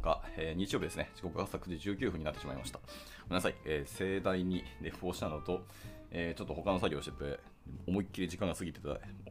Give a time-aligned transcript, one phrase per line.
[0.00, 2.78] 日、えー、日曜日ですね、時刻が昨時19分になってしまいました。
[2.78, 2.84] ご
[3.30, 5.62] めんなさい、えー、盛大にレポをしたのと、
[6.10, 7.40] えー、ちょっと他の作業をしてて、
[7.86, 8.80] 思いっきり時間が過ぎて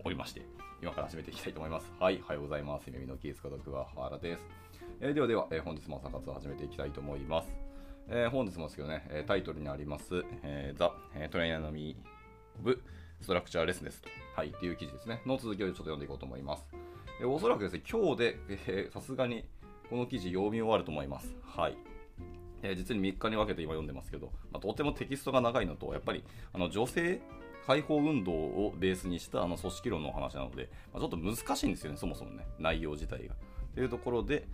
[0.03, 0.41] おりまして、
[0.81, 1.91] 今から始めていきたいと思います。
[1.99, 2.91] はい、おはようございます。
[2.91, 4.41] 耳のキース家族は原です。
[5.01, 7.49] えー、ではでは、えー、本日も朝活を始めていきたいと思います。
[8.09, 10.93] えー、本日もですけどね、タイトルにあります、えー、ザ・
[11.29, 11.97] トレーナーのみ
[12.59, 12.81] ブ
[13.21, 16.65] ストラクチャーレスネスと、はい、っていう記事ですね、の続きをちょっと読んでいこうと思います。
[17.19, 19.43] えおそらくですね、今日でさすがに
[19.89, 21.35] この記事読み終わると思います。
[21.43, 21.77] はい。
[22.63, 26.23] えー、実に3日に分けて今読んでますけど、まあ、とてもテキストが長いのと、やっぱり
[26.53, 27.21] あの女性
[27.65, 33.35] 解放運動をベースにしたあの組織論の話なので、まあ、ちょっと難しいんですよね、そもそもね、内容自体が。
[33.75, 34.47] というところで、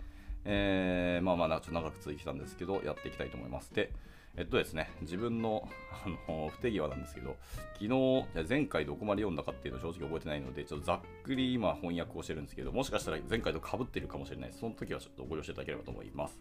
[0.44, 3.72] えー、まあまあ、ちょっと長く続いてきたんですけど、やっていきたいと思います。
[3.72, 3.92] で、
[4.36, 5.68] えっとですね、自分の
[6.04, 7.36] あの不手際なんですけど、
[7.74, 14.56] 昨日、前回どこまで読んだかっていうのを正直覚えてないので、ちょっとざっくり今翻訳をしてるんですけど、もしかしたら前回と被ってるかもしれないで。
[14.56, 16.40] その時はちょっとご了承いただければと思います。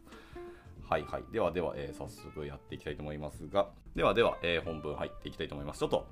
[0.89, 1.23] はいはい。
[1.31, 5.79] ではでは、えー、早速やっていきたいと思いますが、ではでは、えー、本文入っていきたいと思います。
[5.79, 6.07] ちょっと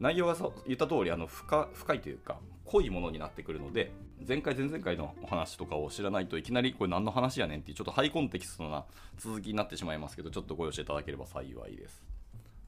[0.00, 0.34] 内容が
[0.66, 3.92] 言った通りあの深深いというか濃いものになってくるので
[4.26, 8.84] 前回前々回のお話とかを知らないといきなりこれ何の話やねんっていうちょっとハイコンテキストな
[9.18, 12.02] 続きになってしまいますけどちょっとご容赦いただければ幸いです。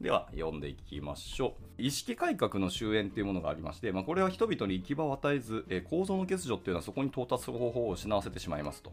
[0.01, 1.83] では読んでいきましょう。
[1.83, 8.93] 意識改革の終焉というものがありまして、まあ、これは人々に行き場を与えず、え構造の欠如っていうのはそこに到達する方法を失わせてしまいますと。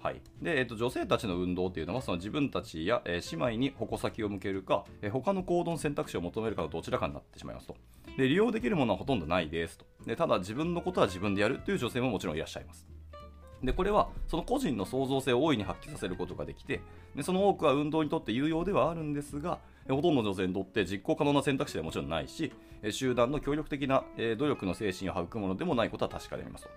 [0.00, 0.20] はい。
[0.40, 7.76] でえっと、女性たちの運動というのはその自分たちや、え、姉妹に矛先を向けるか、え、他の行動の選択肢を求めるかのどちらかになってしまいますと。
[8.18, 9.86] で利用できるものはほとんどないですと。
[10.04, 12.88] でただ自分のことは自分でやるという女性ももちろんいらっしゃいます。
[13.62, 16.80] でこれはその個人の創造性を大いに発揮させることができて
[17.16, 19.58] でその多くは運動にとって有用ではあるんですが
[19.88, 22.52] ほとんどの女性にとって実行可能な選択肢ではもちろんないし
[22.90, 24.04] 集団の協力的な
[24.36, 26.70] 努力の精神を育むものでもないことは確かでありますと。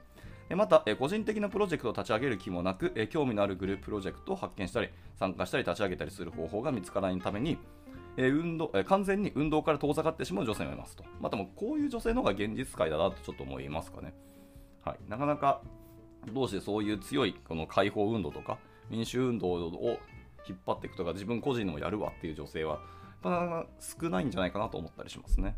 [0.55, 7.57] また、個人的なプロジェクトを立ち上げる気もなく、興味のあるグループプロジェクトを発見したり、参加したり立ち上げたりする方法が見つからないために、
[8.17, 11.03] え運動え完全に運動から遠ざかってしまう女性もいますと。
[11.19, 14.13] またもこういう女性の方が現実界だなとちょっと思いますかね。
[14.83, 15.61] はい、なかなか
[16.33, 18.57] どうしてそういう強いこの解放運動とか
[18.89, 19.99] 民主運動を
[20.47, 22.79] 引っ張っていくとか自分個人のやるわっていう女性は
[23.23, 25.55] なかなか少ないんじゃないかなと思ったりしますね。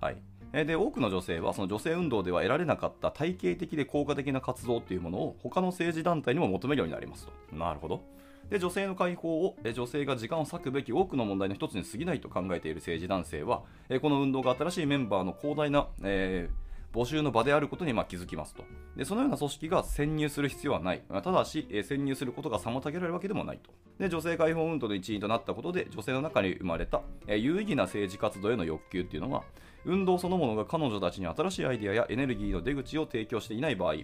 [0.00, 7.56] はい、で多くの女性はその女性運動では得られなかった体系的で効果的な活動というものを他の政治団体にも求めるようになりますと。
[7.56, 8.02] なるほど。
[8.50, 13.62] で女性の解放を女性が時間を割くべき多くの問題の一つに過ぎないと考えている政治男性は
[14.00, 18.64] この運動が新しいメンバーの広大な、えー募集の場であることにま気づきますと
[18.96, 19.04] で。
[19.04, 21.02] そのような組織が潜入する必要はない。
[21.22, 23.70] ただし、え潜入することが妨げられるわけでもないと。
[23.98, 29.42] で、女性解放運動の一員となったことで、女性の中に生まれた、え有意義な政治活動への欲求っていうのは、
[29.84, 33.96] 運動そのものが彼女たちに新しいアイデアやエネルギーの出口を提供していない場合、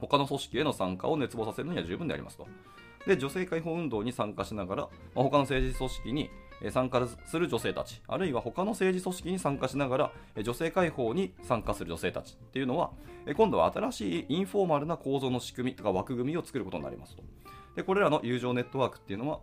[0.00, 2.48] 他の組織への参加を熱望させるには十分でありますと。
[3.06, 4.82] で、女性解放運動に参加しながら、
[5.14, 6.30] まあ、他の政治組織に
[6.70, 10.12] 参加する女性たち、あるいは他の政治組織に参加しながら、
[10.42, 12.90] 女性解放に参加する女性たちっていうのは、
[13.36, 17.22] 今度は新しいインフォーマルな構造の仕組みとか枠組みを作ることになりますと。
[17.76, 19.40] でこれらの友情ネットワークっていうのは、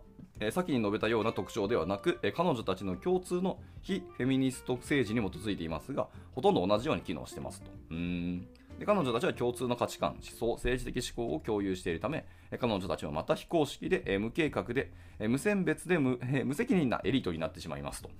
[0.52, 7.70] 先に述べたような特徴ではなく、彼女たちの共通の非フェミニスト政治に基づいていますが、ほとんど同じように機能してますと。
[7.90, 8.46] うん
[8.78, 12.24] で彼女たちは共通の価値観、思想、政治的思考を共有しているため、
[12.60, 18.10] 彼女たちはまた非公式で、え無計画で、え無選別で無, え無責任なエリートになってしまいますと。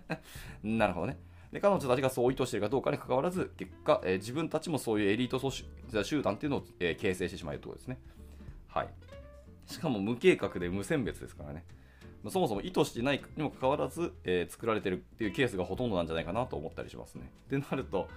[0.62, 1.18] なるほどね。
[1.50, 7.98] で彼女たちがそう意図しているかどうかにかかわらず、結果、え自分たちもそういうエリート組織集団っていうのを、え形成してしまうということですね。
[8.68, 8.88] はい。
[9.64, 11.64] しかも無計画で無選別ですからね。
[12.28, 17.30] そもそも意図してないにもかかわらず、えー、作られてるっていうケースがほとんどなんじゃないかなと思ったりしますね。
[17.46, 18.08] ってなると、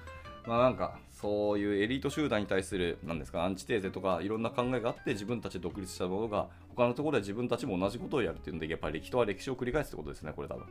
[0.50, 10.66] まあなんかそういうエリート集団に対するなんですかアンチテーゼとかいろんな考えがあって自分たちで独立したものが他のところで自分たちも同じことをやるっていうのでやっぱり人は歴史を繰り返すってことですねこれ多分。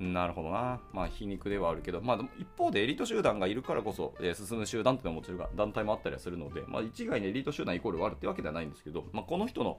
[0.00, 0.80] なるほどな。
[0.94, 9.78] まあ皮肉ではあるけど、まあ一方でエリート集団がいるからこそ、えー、進む集団ってのはもちろん団体もあったりはするので、まあ一概にエリート集団イコール悪ってわけではないんですけど、まあこの人の、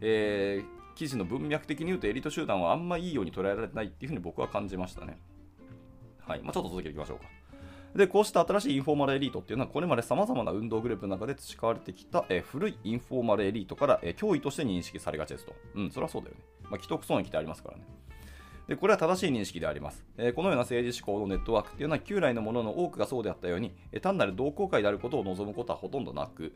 [0.00, 5.18] えー、記事の文脈的に言うとエリート集団はあんまいいように捉えられてないっていうふうに僕は感じましたね。
[6.26, 6.42] はい。
[6.42, 7.43] まあちょっと続けていきましょうか。
[7.94, 15.54] で、こうした新しいインフォーマルエリートっていうのは、これまで様々な運動グループの中で培われてきた、えー、古いインフォーマルエリートから、えー、脅威として認識されがちですと。
[15.74, 16.40] うん、それはそうだよね。
[16.70, 17.84] まあ、既得損益ってありますからね。
[18.66, 26.54] でこれは正しい認識であります、えー、このような政治思考のネットワークっていうのは旧来のものの多くがそうであったように、えー、単なる同好会であることを望むことはほとんどなく、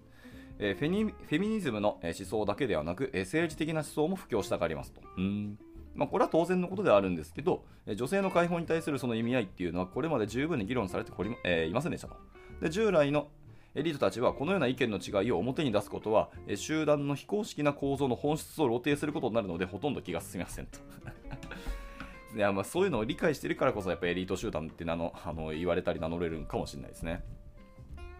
[0.58, 5.02] えー、フェニフェミニズムの思想だけではなく、え政治的な思想も布教したがりますと。
[5.19, 5.58] うん
[5.99, 7.65] まあ、これは当然のことではあるんですけど、
[7.97, 12.17] 女性の解放に対するその意味合いっていうのは、これまで十分に議論されてこり、えー、いませんでしたと。
[12.61, 13.29] で従来の
[13.75, 20.79] エリートたちはこのような意見の違いを表に出すことは、集団の非公式な構造の本質を露呈することになるので、ほとんど気が進みませんと。
[22.37, 27.25] いやまあそういうのを理解してるからこそ、やっぱエリート集団って名の あの言われたり名乗れるかもしれないですね。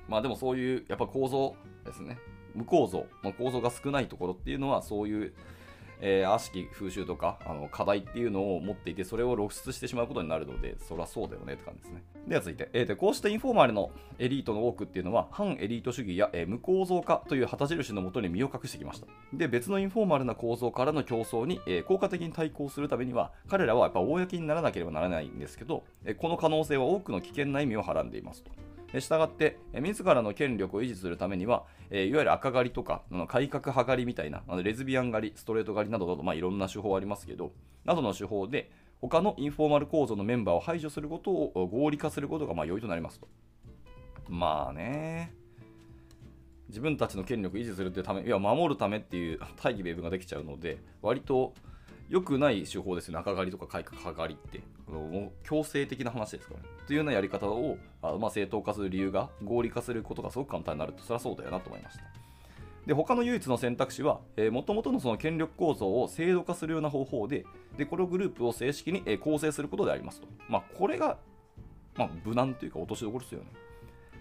[0.09, 1.55] まあでもそういうやっぱ構造
[1.85, 2.19] ですね。
[2.55, 5.35] 無構造、まあ、構造が少ないところっていうのはそういう
[6.01, 12.03] えー、悪しき風習とかあの課題っていうのを持っていてそれを露出してしまうことになるのでそりゃそうだよねって感じですね。
[12.27, 19.07] では続いて、えー、でこうしたインフォーマルのエリートの多くっていうのは反エリート主義や、えー、無構造化という旗印のもとに身を隠してきました。
[19.33, 28.51] で別のインフォーマルな構造からの競争に、えー、効果的に対抗するためには彼らはやっぱ公にならなければならないんですけど、えー、この可能性は多くの危険な意味をはらんでいますと。
[29.01, 37.53] したがって、自らの権力を維持するためには、えいわゆる赤狩りとか、改革派狩りみたいな、レズビアン狩り、ストレート狩りなどなど、まあ、いろんな手法ありますけど、
[37.85, 38.71] などの手法で、
[39.01, 43.29] 他のインフォーマル構造のメンバーを排除することを合理化することがまあ良いとなりますと。
[44.29, 45.33] まあね。
[46.69, 51.55] 自分たちの権力を維持するっていうため、いや、守るためっていう大義名分ができちゃうので、割と
[52.09, 54.63] 良くない手法ですよ、中狩りとか改革派狩りって。
[54.91, 56.67] もう強制的な話ですからね。
[56.87, 62.05] というようなやり方をあ、まあ、正当化する理由が合理化することがすごく簡単になると、それはそうだよなと思いました。
[62.87, 64.21] で他の唯一の選択肢は、
[64.51, 67.45] もともとのその権力構造を制度化するような方法で、
[67.77, 70.29] でこのグループを正式に、え構成することでありますと。
[70.49, 71.19] まあ、これが、
[71.97, 73.47] まあ、無難というか落としどころですよね。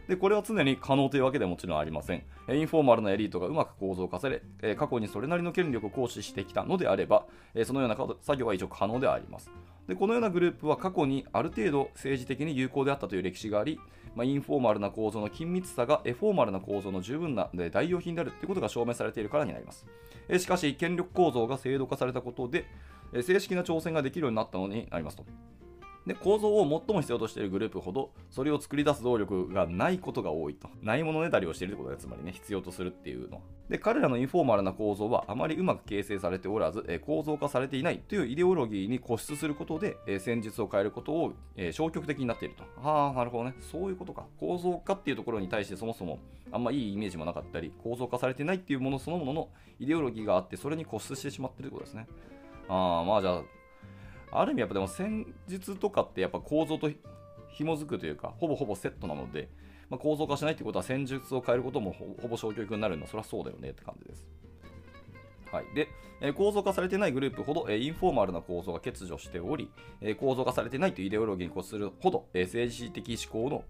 [0.08, 2.24] でこれは常に可能というわけではもちろんありません。
[2.50, 4.42] インフォーマルなエリートがうまく構造化され、
[4.76, 7.26] 過去にそれなりの権力を行使してきたのであれば、
[7.66, 9.52] そのような作業は一応可能であります。
[9.88, 13.80] でこのようなグループは過去にある程度政治的に有効であったという歴史があり、
[14.16, 19.86] まあ、インフォーマルな構造の緊密さがフォーマルな構造の十分な代用品であるということが証明されているからになります。
[20.40, 22.66] しかし、権力構造が制度化されたことで、
[23.22, 25.26] 正式な挑戦ができるようになったのになりますと。
[26.08, 30.70] で構造を最も必要としているグループほどそれを作り出す動力がないことが多いと。
[30.82, 42.64] ないものねだりをしているということでつまりね必要とするっていうので彼らのインフォーマルな構造はあまりうまく形成されておらず、え構造化されていないというイデオロギーに固執することで、え戦術を変えることを、え消極的になっていると。
[42.82, 43.56] ああなるほどね。
[43.60, 44.26] そういうことか。
[44.40, 46.20] 構造化っていうところに対してそもそも
[46.52, 49.50] あんまいいイメージもなかったり構造化されてないっていうものそのものの
[49.80, 52.08] イデオロギーがあってそれに固執してしまってるということですね。
[52.70, 53.42] ああまあじゃあ
[54.32, 56.90] ある意味やっぱでも戦術とかってやっぱ構造と
[57.50, 59.50] 紐づくというか、ほぼほぼセットなので、
[59.90, 61.92] まあ、構造化しないってことは戦術を変えることも
[62.22, 64.28] ほぼ消極になるのはそれはそうだよねって感じです。
[65.52, 65.88] はい、で、
[66.20, 69.72] えー、構造化されてないグループほど、えー、インフォーマルな構造が欠如しており、
[70.02, 73.64] えー、構造化されてないというイデオロギーに固するほど、え政治的思考の、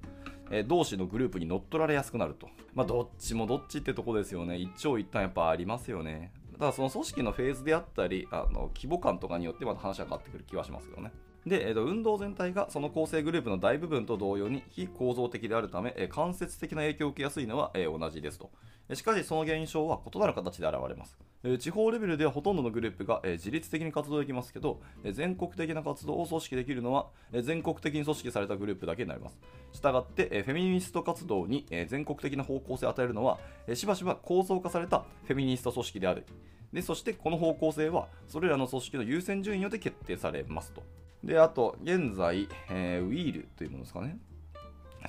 [0.49, 2.47] え同士のグループに乗っ取られやすくなると。
[2.73, 4.57] まあ、どっちもどっちってとこですよね。
[4.57, 6.31] 一長一短やっぱありますよね。
[6.59, 11.11] ただその組織のフェーズであったり、あの規模感とかによってまた話が変わってくる気はしますけどね。
[11.47, 18.49] で、えー、と運動全体がその構成グループの大部分と同様に非構造的であるため、え、間接的な影響を受けやすいのは、え、同じですと。
[18.93, 21.17] しかし、その現象は異なる形で現れます。
[21.59, 29.37] 地方レベルではほとんどのグループが自律的に活動できますけど、全国的な活動を組織できるのは全国的に組織されたグループだけになります。
[29.73, 33.39] したがって、フェミニスト活動に全国的な方向性を与えるのは、
[33.73, 36.25] しばしば構造化されたフェミニスト組織である。
[36.73, 40.83] でそしてこの方向性はそれらの組織の優先順位によって決定されますと。
[41.23, 44.17] で、あと、現在、えー、ウィールというものですかね。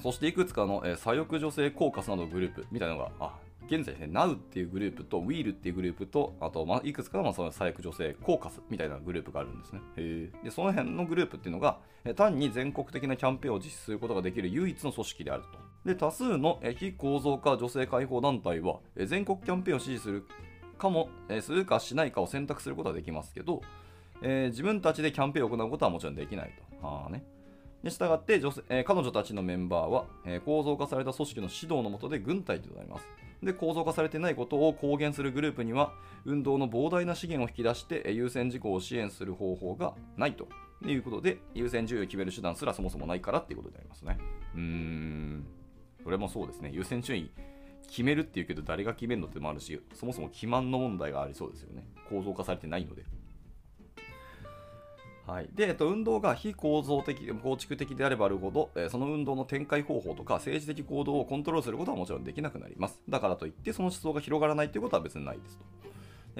[0.02, 9.80] そしていくつかの、えー、左翼女性コーカスなどグループみたいなのが、あ、現在ですね、Now っていうグループと Wheel っていうグループと、あと、まあ、いくつかの、まあ、その左翼女性コーカスみたいなグループがあるんですね。
[9.96, 15.58] へで、その辺のグループっていうのが、え単に全国的なキャンペーンを実施することができる唯一の組織であると。
[15.84, 20.26] で、多数のえ非構造化女性解放団体は、え全国キャンペーンを支持する
[20.78, 23.60] かも、えするかしないかを選択することはできますけど、
[24.22, 26.86] えー、自分たちでキャンペーンを行うことはもちろんできないと。
[26.86, 27.24] はあね。
[27.82, 33.06] に従って女性、えー、彼女たちのメンバーは、えー、構造化された組織の指導の下で軍隊となります。
[33.42, 35.92] で、構造化されてないことを公言するグループには、
[36.24, 40.48] 運動の膨大な資源を引き出して、え優先事項を支援する方法がないと
[40.84, 44.18] いうことで、優先順位を決める手段すらそもそもないからっていうことでありますね。
[44.54, 45.46] うーん。
[46.02, 46.70] それもそうですね。
[46.72, 47.30] 優先順位
[47.88, 53.04] 決めるっていうけど誰が決めるのってもあるしそもそも肥満の問題がありそうですよね構造化されてないので
[55.28, 62.98] はい、で、えっと、運動が非構造的、構築的であればあるほど、えその運動の展開方法とか政治的行動をコントロールすることはもちろんできなくなります。
[63.10, 65.64] だからといって、その思想が広がらないということは別にないですと。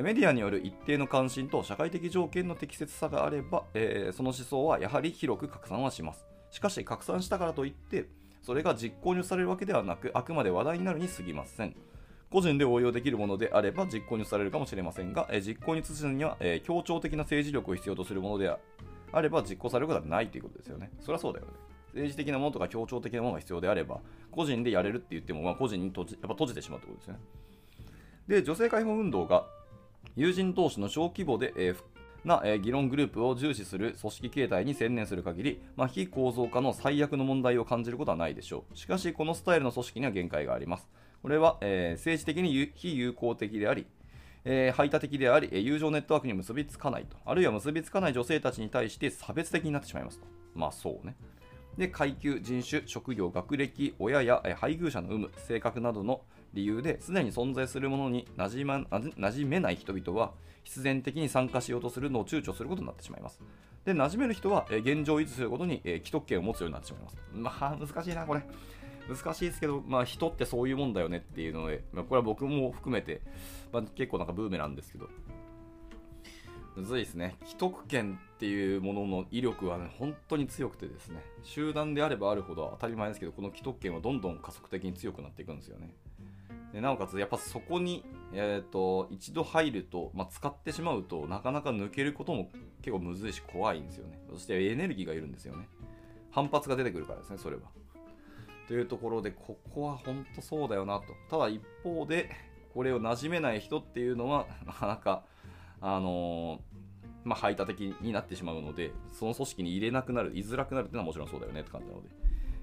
[0.03, 6.25] メディアによる一定の関心と社会的条件の適切さがあれば、えー、その思想はやはり広く拡散はします。
[6.51, 8.09] しかし、拡散したからといって、
[8.41, 11.77] それが実行に移されるわけではなく、あくまで話題になるに過ぎません。
[12.31, 18.55] 個人で応用できるものであれば実行に移されるかもしれませんが、え実行に移すには、え協調的な政治力を必要とするもので
[19.13, 20.91] あれば実行されることはないということですよね。
[21.01, 21.53] それはそうだよね。
[21.89, 27.21] 政治的なものとか協調的なものが必要であれば、個人でやれるって言っても、まあ、個人に閉じやっぱ閉じてしまうってことですよね。
[28.29, 29.47] で、女性解放運動が
[30.17, 31.75] 友人同士の小規模で、え
[32.25, 38.77] な、え議論グループを重視する組織形態に専念する限り、まあ、非構造化の最悪の問題を感じることはないでしょう。
[38.77, 40.89] しかし、このスタイルの組織には限界があります。
[41.23, 43.87] これは、えー政治的に非有効的であり、
[44.45, 50.27] えー排他的であり、友情ネットワークに結びつかないと、あるいは結びつかない女性たちに対して差別的になってしまいますと。
[50.55, 51.17] まあそうね。
[51.77, 56.23] で、階級、人種、職業、学歴、親やえ配偶者の有無、性格などの
[56.55, 60.33] 理由ですでに存在するものに馴染,、ま、なじめない人々は
[60.65, 63.41] 必然的に参加しようとするのを躊躇することになってしまいます。
[63.85, 67.17] で、馴染める人はえ現状を維持することにえ既得権を持つようになってしまいます。
[67.33, 68.43] まあ難しいな、これ。
[69.09, 73.23] 難しいですけど、まあ、人ってそういうもんだよねっていうので、まあ、これは僕も含めて、
[73.73, 75.09] まあ、結構なんかブーメランですけど、
[76.77, 77.37] むずいですね。
[77.45, 85.95] 既得権っていうものの威力は、ね、本当に強くてですね、集団であればあるほど当たり前ですけど、この既得権はどんどん加速的に強くなっていくんですよね。
[86.73, 92.51] でなおかつ、やっぱそこに、えー、と一度入ると、まあ、使ってしまうとなかなか抜けることも
[92.83, 94.21] 結構むずいし怖いんですよね。
[94.31, 95.67] そしてエネルギーがいるんですよね。
[96.31, 97.63] 反発が出てくるからですね、それは。
[98.69, 101.07] というところで、ここは本当そうだよなと。
[101.31, 102.31] ただ一方で、
[102.75, 105.25] これを馴染めない人っていうのは、 なかなか、
[105.81, 106.79] あのー
[107.25, 112.09] まあ、排他的になってしまうので、その組織に入れなくなる、居づらくなるっていうのはもちろんそうだよねって感じなので。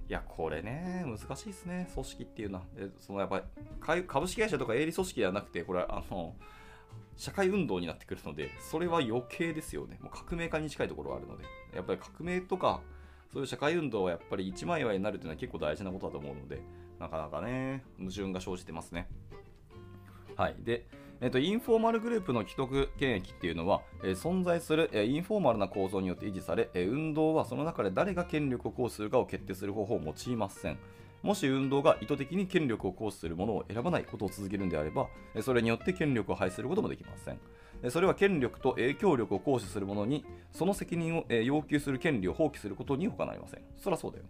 [0.07, 2.65] いや、これね、難しいですね、組織っていうのは。
[2.99, 3.43] そのやっぱ
[3.95, 6.35] り株式会社とか営利組織ではなくて、これはあの
[7.15, 9.97] 社会運動になってくるので、それは余計ですよね。
[10.01, 11.45] もう革命家に近いところがあるので。
[11.75, 12.81] やっぱり革命とか、
[13.35, 16.61] そういう社会運動はやっぱり一枚岩になるというのは結構大事なことだと思うので、
[17.01, 19.09] なかなかね、矛盾が生じてますね。
[20.37, 20.55] はい。
[20.59, 20.87] で、
[21.19, 30.77] えっと、インフォーマルグループの既得権益っていうのは、えー存在する、えーインフォーマルな構造によって維持され、えー運動はその中で誰が権力を行使するかを決定する方法を用いません。
[31.21, 37.39] もし運動が意図的に権力を行使するものを選ばないことを続けるのであれば、えそれによって権力を排することもできません。
[37.89, 43.61] それは権力と影響力を行使するものに、その責任を、要求する権利を放棄することに他なりません。
[43.77, 44.29] そりゃそうだよね。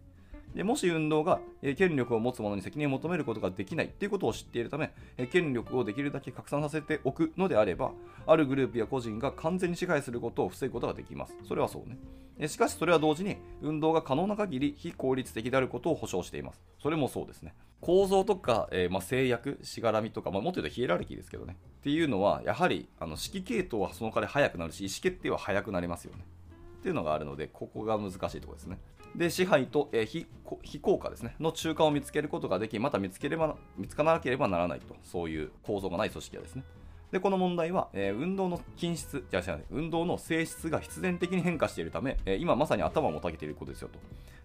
[0.55, 1.41] でもし運動が、
[1.77, 4.91] 権力を持つ者に責任を求めることができないということを知っているため、
[5.31, 7.91] 権力をできるだけ拡散させておくのであれば、
[8.25, 11.35] あるグループや個人が完全に支配することを防ぐことができます。
[11.45, 12.47] それはそうね。
[12.47, 16.61] しかしそれは同時に、運動が可能な限り非効率的であることを保証しています。
[16.81, 17.53] それもそうですね。
[17.85, 21.55] 構造とか、えーまあ、制約、しがらみとか、まあ、もっと言うとヒエラルキーですけどね。
[21.81, 26.25] っていうのは、やはりあの指揮系統はその代わり速くなるし、意思決定は速くなりますよね。
[26.79, 28.79] っていうのがあるので、ここが難しいところですね。
[29.15, 30.25] で、支配と、えー非
[30.63, 36.63] 非効果ですね、の中間を見つけることができ、また見つければ見つからなければならないと、そういう構造がない組織はですね。
[37.15, 43.97] で、この問題は、えー運動の品質、じゃあ違う運動の性質が必然的に変化しているため、えー今まさに頭をもたげていることですよと。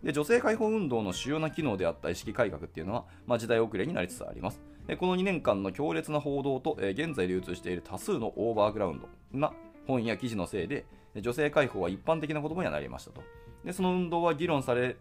[0.05, 4.61] で、女性解放運動の主要な機能であった意識改革っていうのは、まあ、時代遅れになりつつあります。
[4.87, 9.53] でこの2年間の強烈な報道と、えー現在流通している多数のオーバーグラウンドな
[9.89, 10.87] 本や記事のせいで、
[11.21, 13.21] 女性解放は一般的な言葉にはなりましたと。
[13.65, 14.97] で、その運動は議論され、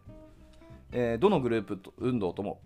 [0.91, 2.61] えーどのグループと運動とも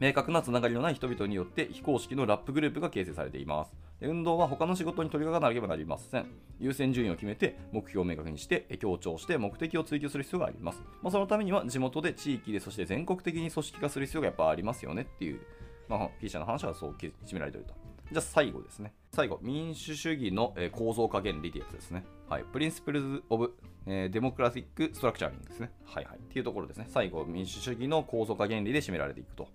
[0.00, 3.76] 明確なつながりのない人々によって非公式のラップグループが形成されています。
[4.00, 6.26] 運動は他の仕事に取り掛かなければなりません。
[6.58, 10.82] 優先順位を決めて、目標を明確にして、え強調して目的を追求する必要があります。
[11.02, 15.40] まあ、そのためには地元で地域で、そして全国的に組織化する必要がやっぱありますよねっていう、
[15.86, 17.74] まあ、P 社の話はそう決められていると。
[18.10, 18.94] じゃあ最後ですね。
[19.12, 22.06] 最後、民主主義の構造化原理ってやつですね。
[22.26, 22.44] はい。
[22.54, 23.52] Principles of
[23.86, 25.70] えー Democratic Structuring ですね。
[25.84, 26.16] はいはい。
[26.16, 26.86] っていうところですね。
[26.88, 29.48] 最後、民主主義の構造化原理で締められていくと。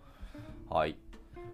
[0.69, 0.97] はい。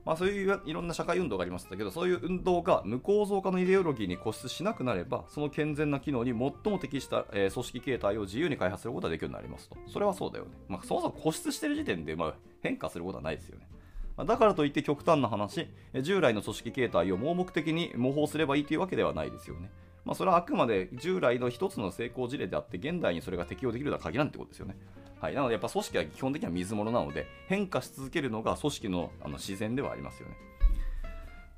[0.04, 9.78] まあ、そういういろんな社会運動がありましたけど、そういう運動が無構造化のイデオロギーに固執しなくなれば、その健全な機能に最も適した、えー組織形態を自由に開発することができるようになりますと。
[9.88, 10.52] それはそうだよね。
[10.68, 13.68] まあ、そもそも固執してる時点で、まあ、変化することはないですよね。
[14.18, 15.68] まあだからといって極端な話、
[16.02, 19.70] 従来の組織形態を盲目的に模倣すればいいというわけではないですよね。
[20.04, 24.76] まあ、それはあくまで従来の一つの成功事例であって、現代にそれが適用できるとは限らんってことですよね。
[25.22, 30.36] はい、なので、やっぱ組織は基本的には水物なので、変化し続けるのが組織のあの自然ではありますよね。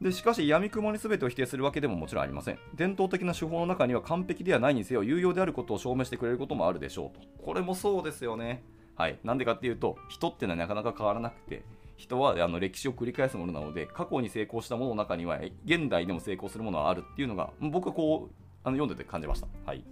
[0.02, 2.60] でしかし、闇雲に全てを否定するわけでももちろんありません。
[2.76, 7.26] 伝統的な手法の中には完璧ではないにせよ、有用であることを証明してくれることもあるでしょうと。
[7.42, 8.64] これもそうですよね。
[8.96, 9.18] はい。
[9.24, 11.64] なんでかっていうと、人っていうのはなかなか変わらなくて、
[11.96, 19.48] 人はあの歴史を繰り返すものなので、過去に成功したものの中には、現代でも成功するものはあるっていうのが、僕はこう、あの読んでて感じました。
[19.66, 19.86] はい。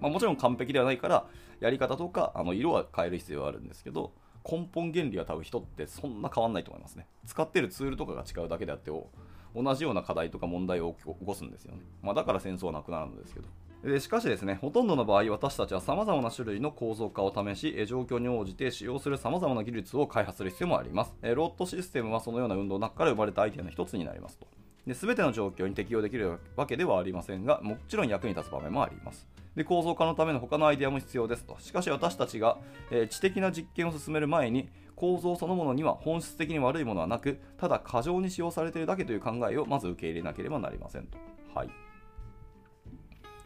[0.00, 1.26] まあ、もちろん完璧ではないから、
[1.60, 4.12] やり方とかあの色は変える必要はあるんですけど、
[4.48, 7.06] 根本原理は多分人ってそんな変わんないと思いますね。
[7.26, 9.08] 使ってるツールとかが違うだけであって、お
[9.54, 11.80] 同じような課題とか問題を起こすんですよね。
[12.02, 13.48] まあ、だから戦争はなくなるんですけど。
[13.82, 21.14] でしかしですね、ほとんどの場合、私たちは様々な種類の構造化を試し、状況に応じて使用する様々な技術を開発する必要もあります。
[21.22, 24.46] ロットシステムはそのような運動の中から生まれたアイデアの一つになりますと。
[24.86, 29.26] で全ての状況に適用できるわけではありませんが、もちろん役に立つ場面もあります。
[29.56, 31.56] で構造化のための他のアイデアも必要ですと。
[31.58, 32.58] しかし私たちが、
[32.90, 41.18] えー、知的な実験を進める前に、構造そのものには本質的に悪いものはなく、ただ過剰に使用されているだけという考えをまず受け入れなければなりませんと。
[41.54, 41.70] はい。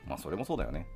[0.07, 0.87] まあそれもそうだよね。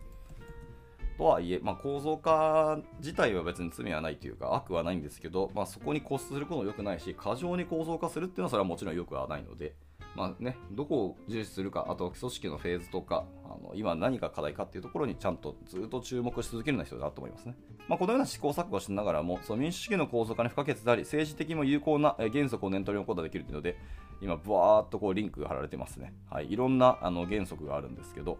[1.17, 9.77] とはいえ、まあ、構造化自体は別に罪はないというか悪はないんですけど、まあ、そこに固執することも良くないし過剰に構造化するっていうのはそれはもちろん良くはないので、
[10.15, 17.57] まあね、どこを重視するかあと組織のフェーズとかあの今何が課題かっていうところにちゃんとずっと注目し続けるのが必要だと思いますね、
[17.89, 23.77] まあ、このような試行錯誤をしながらもその民主主義の構造化に不可欠であり政治的にも有効な原則を念頭に置くことができるというので
[24.21, 28.39] 今ブワーっとこうリンクが貼られてますね、はい、いろんなあの原則があるんですけど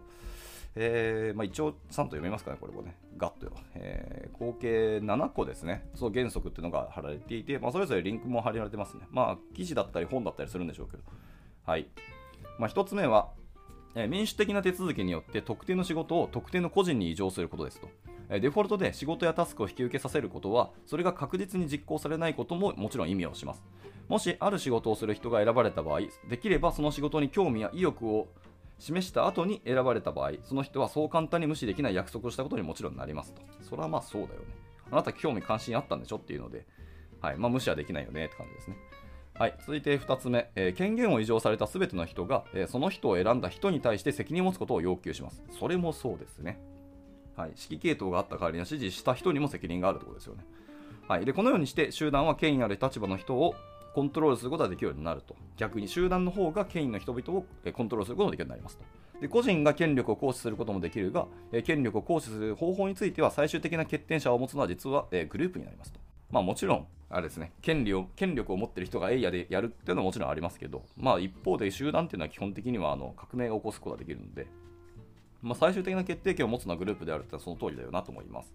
[0.77, 9.07] えーまあ、一応、ちゃんと読めますかね、これもね、ガッとよ、えー、合計7個ですね、その原則っていうのが貼られていて、まあ、それぞれリンクも貼られてますね。
[9.09, 11.03] まあ、記事だったり本だったりするんでしょうけど。
[11.65, 11.87] はい。
[12.59, 13.29] まあ、1つ目は、
[13.95, 17.87] え、民主的な手続きによって特定の仕事を特定の個人に移譲することですと。
[18.29, 23.63] デフォルトで仕事やタスクを引き受けさせることは、それが確実に実行されないことももちろん意味をします。
[24.07, 28.27] もし、ある仕事をする人が選ばれた場合、できればその仕事に興味や意欲を
[28.79, 33.41] 示した後に選ばれた場合、その人はそう簡単に無視できない約束をしたことにもちろんなりますと。
[33.61, 34.47] それはまあそうだよね。
[34.91, 36.65] あなた興味関心あったんでしょっていうので、
[37.21, 38.77] はいまあ、無視はできないよねって感じですね。
[39.37, 45.43] はい、続いて2つ目、えー、権限を移譲された全ての人が、えー、その人を選んだ人に対して責任を持つことを要求します。
[45.59, 46.57] それもそうですね。
[47.35, 50.45] はい、指揮系統があった代わりに指示した人にも責任があるということですよね。
[51.09, 53.55] はい、でこのようにして集団は権威ある立場の人を
[53.93, 55.35] コントロールすることができるようになると。
[55.57, 58.83] 逆に集団の方が権威の人々をコントロールすることができるようになりますと。
[59.19, 65.99] で個人が権力を行使することもできるが、え権力を行使する方法については最終的な決定者を持つのは実はえグループになりますと。
[66.31, 74.47] まあもちろん、あれですね、権利を、権力を持ってる人がエイヤでやるっていうのはもちろんありますけど、まあ一方で集団っていうのは基本的にはあの革命を起こすことができるので、
[75.41, 78.53] まあ最終的な決定権を持つのはグループであるってのはその通りだよなと思います。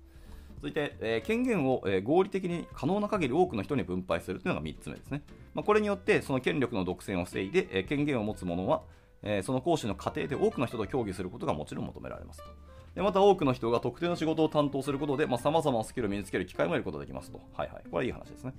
[0.57, 5.23] 続いて、えー、権限を、えー、合理的に可能な限り多くの人に分配するというのが3つ目ですね。
[5.55, 8.83] まあ、これによって、その権力の独占を防いで、えー、権限を持つ者は、
[9.23, 12.70] え、その行使の過程で多くの人と協議することがもちろん求められますと。
[12.95, 17.41] でまた多くの人が特定の仕事を担当することで、さまざ、まなスキルを身につける機会も得ることができますと。
[17.55, 17.83] はいはい。
[17.85, 18.55] これはいい話ですね。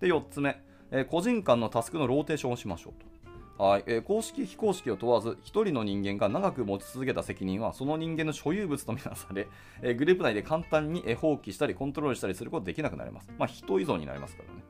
[0.00, 3.14] で、4つ目、えー、個人間のタスクのローテーションをしましょうと。
[3.56, 9.48] はいえー、公式、非公式を問わず、1人の人間が長く持ち続けた責任は、その人間の所有物とみなされ、
[9.82, 13.30] えー、グループ内で簡単に、え放棄したり、コントロールしたりすることができなくなります。
[13.38, 14.64] まあ、人依存になりますからね。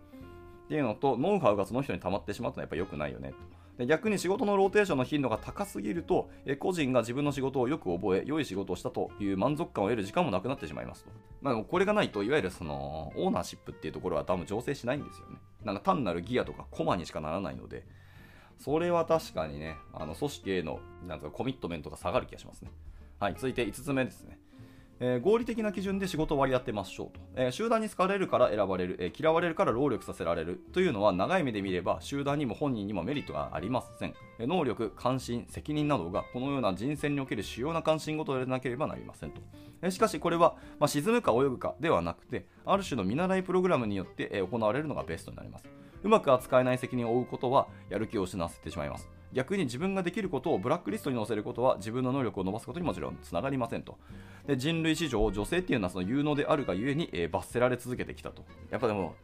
[0.64, 3.36] っていうのと、ノウハウがその人に溜まってしまうとのはやっぱ良くないよねと。
[3.78, 11.10] で逆に仕事のローテーションの頻度が高すぎると、え個人が自分の仕事をよく覚え、良い仕事をしたという満足感を得る時間もなくなってしまいますと。
[11.40, 15.38] まあ、これがないと、いわゆるそのオーナーシップっていうところは多分醸成しないんですよね。
[15.64, 17.84] なんか単なるギアとかコマにしかならないので、
[18.58, 22.70] それは確かにね、あの組織へのなんかコミットメントが下がる気がしますね。
[23.18, 24.38] はい、続いて5つ目ですね。
[25.00, 39.40] えー、合理的な基準で仕事を割り当てましょうと、えー、集団に好かれるから選ばれる、えー、嫌われるから労力させられるというのは長い目で見れば集団にも本人にもメリットがありません、え能力、関心、責任などがこのような人選における主要な関心事でなければなりませんと、
[39.82, 45.68] えしかしこれは、まあ、沈むか泳ぐかではなくてある種の見習いプログラムによって、え行われるのがベストになります。
[46.04, 49.08] うまく扱えない責任を負うことはやる気を失わせてしまいます。
[49.32, 53.98] 逆に自分ができることをブラックリストに載せることは自分の能力を伸ばすことにもちろんつながりませんと。
[54.46, 58.44] で人類史上女性っていうのはその有能であるがゆえに、えー、罰せられ続けてきたと。
[58.70, 59.14] やっぱでも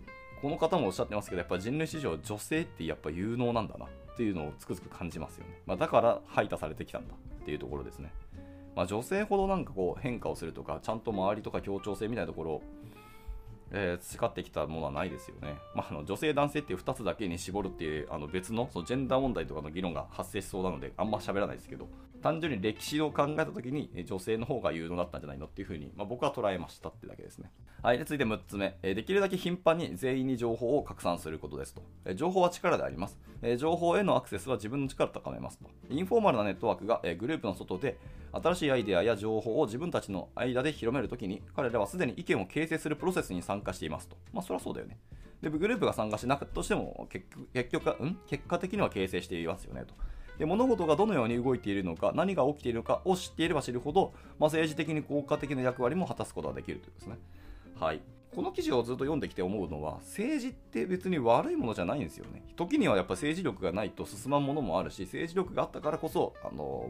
[0.40, 8.12] この方もおっしゃってますけどやっぱ人類史上女性ってやっぱ有能なんだなっていうのをつくづく感じますよね、まあ、だから排他されてきたんだっていうところですね、
[8.74, 12.62] まあ、女性ほどなんかこう変化をするとかちゃんと周りとか協調性みたいなところを
[13.72, 15.56] えー、培ってきたものはないですよね。
[15.74, 21.88] まあ、あの女性、男性っていう2つだけに絞るっていうあの別のそのジェンダー問題とかの議論が発生しそうなので、あんま喋らないですけど、
[22.22, 27.50] 単純に歴史を考えたときに女性の方が有能だったんじゃないのっていうふうに、まあ、僕は捉えましたってだけですね。
[27.82, 31.82] はい、で続いて6つ目、えできるだけ頻繁に全員に情報を拡散することですと。
[32.04, 35.66] え情報は力であります、え情報へのアクセスは自分の力を高めますと。
[35.88, 37.98] インフォーマルなネットワークが、えグループの外で
[38.32, 44.16] 新しいアイデアや情報を自分たちの間で広めるときに、彼らはすでに意見を形成するプロセスに参加していますと。
[44.32, 44.98] まあ、そりゃそうだよね。
[45.42, 48.18] で、グループが参加しなかったとしても、結局、結局ん？
[48.26, 49.94] 結果的には形成していますよねと。
[50.38, 57.18] で物事がどのように動いているのか何が起きているのかを知っていれば知るほど、まあ、政治的に効果的な役割も果たすことができるというですね。
[57.78, 58.00] はい。
[58.34, 62.42] この記事をずっと読んできて思うのは政治って別に悪いものじゃないんですよね。
[62.56, 66.88] 時にはやっぱ政治力がないと進まんものもあるし政治力があったからこそあの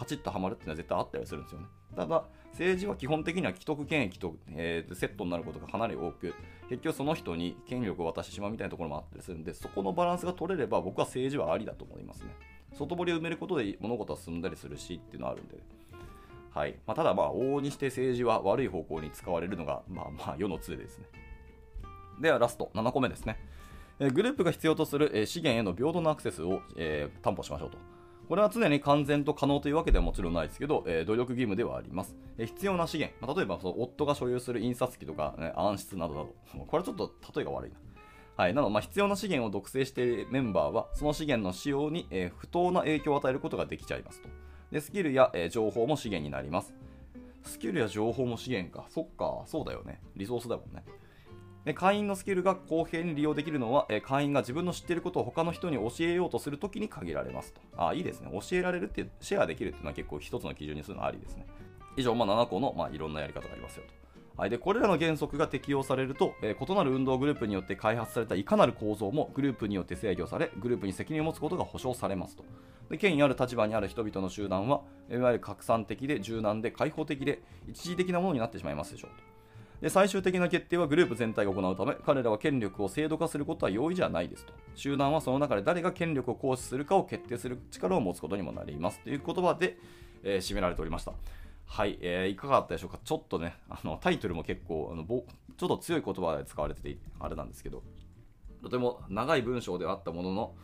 [0.00, 1.66] カチッとはまるっていうのは絶対あったりするんですよね。
[1.94, 6.32] ただ、政治は基本的には既得権益と、えー、セットになることがかなり多く、
[6.70, 12.34] 結局その人に権力を渡してしまうみたいなところもあったりするんで、そこのバランスが取れれば僕は政治はありだと思いますね。
[12.72, 15.58] 外堀を埋めることで物事は進んだりするしっていうのはあるんで。
[16.54, 21.04] はいまあ、ただ、まあ、往々にして政治は悪い方向に使われるのが、まあ、まあ世の常ですね。
[22.22, 23.38] では、ラスト、7個目ですね。
[24.00, 27.78] えグループが必要とする、え資源への平等なアクセスを、え、担保しましょうと。
[28.30, 32.14] これは常に完全と可能というわけではもちろんないですけど、えー、努力義務ではあります。
[32.38, 37.76] えー、必要な資源、まあ、例えばその夫が所有する印刷機とか、ね、暗室などなど、 これはちょっと例えが悪いな。
[38.36, 44.28] はい、なの、まあ、必要な資源を独占しているメンバーは、その資源の使用に、えー、不当な影響を与えることができちゃいますと。
[44.70, 46.72] でスキルや、えー、情報も資源になります。
[47.42, 48.86] スキルや情報も資源か。
[48.90, 50.00] そっか、そうだよね。
[50.14, 50.84] リソースだもんね。
[51.74, 57.60] 会員のスキルが公平に利用できるのは、会員が自分の知っていることを他の人に教えようとするときに限られますと。
[57.76, 58.30] あ、いいですね。
[58.32, 61.46] 教えられるって、シェアできるっていうのは結構一つの基準にするのはありですね。
[61.96, 64.00] 以上、まあ、7個の、まあ、いろんなやり方がありますよと。
[64.40, 72.44] はい、でこれらの原則が適用されると、え、異なる運動グループによって開発されたいかなる構造もグループによって制御され、グループに責任を持つことが保障されますと。
[72.88, 79.29] で権威ある立場にある人々の集団は、いわゆる拡散的で柔軟で開放的で一時的なものになってしまいますでしょうと。
[79.80, 84.52] で最終的な決定はグループ全体が行うため、彼らは権力を制度化することは容易じゃないですと。
[84.74, 89.78] 集団はその中で誰が権力を行使するかを決定する力を持つことにもなりますという言葉で、
[90.22, 91.12] えー、締められておりました。
[91.64, 92.98] はい、えー、いかがだったでしょうか？
[93.04, 95.24] ちょっとね、あのタイトルも結構あのぼ、
[95.56, 97.82] ちょっと強い言葉で使われてて、あれなんですけど、
[98.62, 100.54] とても長い文章ではあったものの、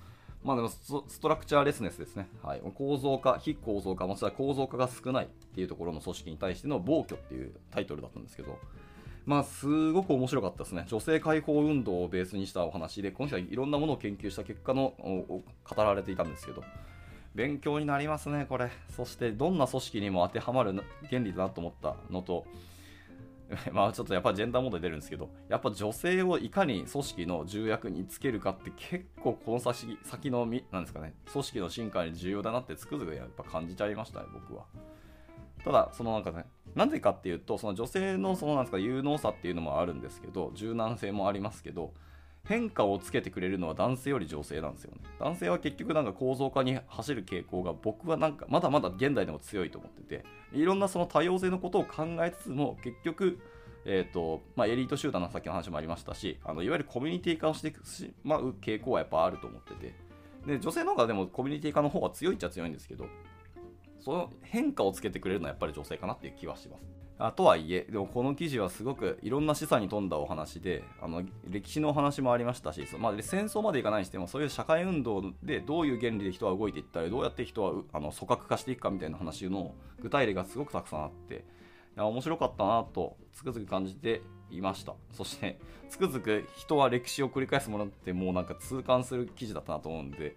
[0.43, 8.59] まあ、でもストラクチャーレスネスですね、はい、構造化、非構造化、もしくは構造化が少ないっていうところの組織に対しての暴挙っていうタイトルだったんですけど、
[9.27, 10.85] まあ、すごく面白かったですね。
[10.89, 15.45] 女性解放運動をベースにしたお話で、この人はいろんなものを研究した結果の語
[15.77, 16.63] られていたんですけど、
[17.35, 18.71] 勉強になりますね、これ。
[18.97, 20.73] そして、どんな組織にも当てはまる
[21.11, 22.47] 原理だなと思ったのと、
[23.73, 34.65] まあちょっとやっぱりジェンダー問題出るんですけど、やっぱ女性をいかに組織の重役につけるかって結構この先先のなんですかね、組織の進化に重要だなってつくづくやっぱ感じちゃいましたね、僕は。
[35.65, 41.93] ただ、そのなんかね、なぜかっていうと、その女性のそのなんですか有能さっていうのもあるんですけど、柔軟性もありますけど、
[42.45, 45.01] 変化をつけてくれるのは男性より女性なんですよね。
[45.19, 53.41] 男性は結局なんか構造化に走る傾向が僕はなんかまだまだ現代でも強いと思ってて、いろんなその多様性のことを考えつつも結局、
[53.87, 59.95] えーとまあ、エリート集団のさっきの話もありましたしあのいわゆるコミュニティ化をしてしまう傾向はやっぱあると思ってて
[60.45, 63.07] で女性の方がでもコミュニティ化の方が強いっちゃ強いんですけど
[64.07, 66.85] その変化をつけてくれるのはやっぱり女性かなっていう気はします。
[67.19, 81.39] あとはいえ、でもこの記事はすごくいろんな示唆に富んだお話で、あの歴史のお話もありましたし、まあ、戦争までいかないにしても、そういう社会運動でどういう原理で人は動いていったり、どうやって人はあの組閣化していくかみたいな話の具体例がすごくたくさんあって、い
[81.97, 84.95] や面白かったなとつくづく感じていました。
[85.11, 90.37] そして、つくづく人は歴史を繰り返すものってもうなんか痛感する記事だったなと思うんで、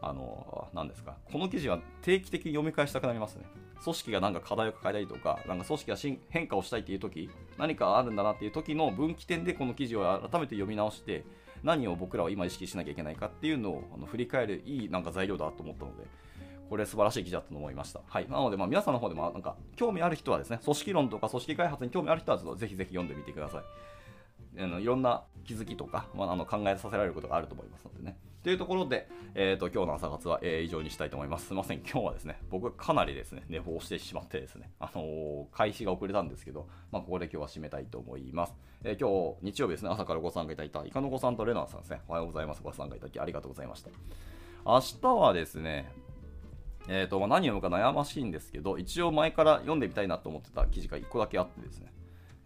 [0.00, 3.44] あの、何ですか、この記事は定期的に読み返したくなりますね。
[3.82, 5.96] 組織がなんか課題を抱えたりとか、なんか組織が
[6.28, 11.24] 変化をしたいっていう時、何かあるんだなっていう時の分岐点でこの記事を改めて読み直して、
[11.62, 16.04] 何を僕らは今意識しなきゃいけないかっていうのをあの振り返るいいなんか材料だと思ったので、
[16.68, 18.00] これ素晴らしい記事だと思いました。
[18.06, 18.28] はい。
[18.28, 24.62] なので、まあ皆さんの方でもなんか興味ある人はですね、組織論とか組織開発に興味ある人はぜひぜひ読んでみてください。
[24.62, 28.16] あのいろんな気づきとか、まあ、あの考えさせられることがあると思いますのでね。
[28.48, 31.48] というところで、えーと、今日の朝活は、えー、以上にしたいと思います。
[31.48, 38.54] すみません、今日はですね、僕かなりですね、寝坊してしまってですね、あのー、開始が遅れたんですけど、まあ、ここで今日は締めたいと思います。
[38.84, 42.62] えー、今日、日曜日ですね、朝からご参加いただいた、イカの子さんとレナーさんですね、おはようございます。
[42.62, 43.90] ご参加いただきありがとうございました。
[44.64, 45.92] 明日はですね、
[46.88, 51.92] えーとま、何読むか悩ましいんですけど、一応前から読んでみたいなと思ってた記事が1個だけあってですね、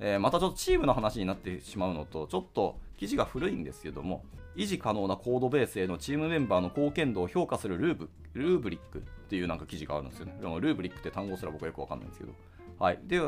[0.01, 4.25] えー、またちょっとチームの話になってしまうのと、ちょっと記事が古いんですけども、
[4.57, 10.35] 維持可能なコードベースへのチームメンバーの貢献度を評価するルーブルーブリックっていうなんか記事があるんですよね。
[10.41, 12.33] ルーブリックって単語すら僕はよくわかんないんですけど。
[12.79, 12.99] はい。
[13.05, 13.21] で、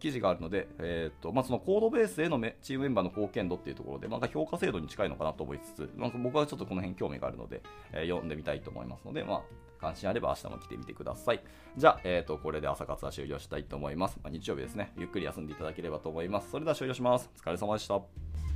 [0.00, 7.62] 記事があるので、えー、っと、まあ、そのコードベースへのチームメンバーの貢献度っていうところで、なんか評価制度に近いのかなと思いつつ、なんか僕はちょっとこの辺興味があるので、
[7.92, 9.42] えー、読んでみたいと思いますので、まあ、
[9.80, 11.40] 関心あれば明日も来てみてください。
[11.76, 14.18] じゃあ、えっ、と、これで朝活は終了したいと思います。
[14.24, 14.92] まあ、日曜日ですね。
[14.96, 16.50] ゆっくり休んでいただければと思います。
[16.50, 17.30] それでは終了します。
[17.36, 18.55] お疲れ様でした。